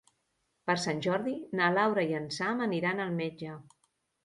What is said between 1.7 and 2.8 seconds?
Laura i en Sam